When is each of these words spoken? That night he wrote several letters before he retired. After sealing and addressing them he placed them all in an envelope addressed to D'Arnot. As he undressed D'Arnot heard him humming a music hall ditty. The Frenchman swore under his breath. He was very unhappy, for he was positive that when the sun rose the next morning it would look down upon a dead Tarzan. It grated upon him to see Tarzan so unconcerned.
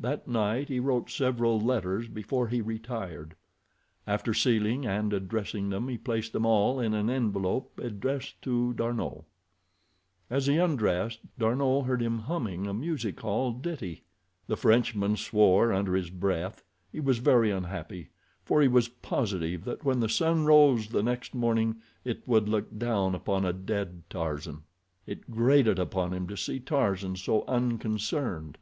That 0.00 0.26
night 0.26 0.68
he 0.68 0.80
wrote 0.80 1.10
several 1.10 1.60
letters 1.60 2.08
before 2.08 2.48
he 2.48 2.62
retired. 2.62 3.36
After 4.06 4.32
sealing 4.32 4.86
and 4.86 5.12
addressing 5.12 5.68
them 5.68 5.88
he 5.88 5.98
placed 5.98 6.32
them 6.32 6.46
all 6.46 6.80
in 6.80 6.94
an 6.94 7.10
envelope 7.10 7.78
addressed 7.78 8.40
to 8.40 8.72
D'Arnot. 8.72 9.24
As 10.30 10.46
he 10.46 10.56
undressed 10.56 11.20
D'Arnot 11.38 11.84
heard 11.84 12.00
him 12.00 12.20
humming 12.20 12.66
a 12.66 12.72
music 12.72 13.20
hall 13.20 13.52
ditty. 13.52 14.02
The 14.46 14.56
Frenchman 14.56 15.14
swore 15.18 15.74
under 15.74 15.94
his 15.94 16.08
breath. 16.08 16.64
He 16.90 17.00
was 17.00 17.18
very 17.18 17.50
unhappy, 17.50 18.08
for 18.46 18.62
he 18.62 18.68
was 18.68 18.88
positive 18.88 19.66
that 19.66 19.84
when 19.84 20.00
the 20.00 20.08
sun 20.08 20.46
rose 20.46 20.88
the 20.88 21.02
next 21.02 21.34
morning 21.34 21.82
it 22.02 22.26
would 22.26 22.48
look 22.48 22.78
down 22.78 23.14
upon 23.14 23.44
a 23.44 23.52
dead 23.52 24.04
Tarzan. 24.08 24.62
It 25.06 25.30
grated 25.30 25.78
upon 25.78 26.14
him 26.14 26.26
to 26.28 26.36
see 26.38 26.60
Tarzan 26.60 27.16
so 27.16 27.44
unconcerned. 27.46 28.56